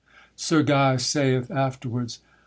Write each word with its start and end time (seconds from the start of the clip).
SIR 0.35 0.63
GUY 0.63 0.97
sayeth 0.97 1.51
afterwards. 1.51 2.17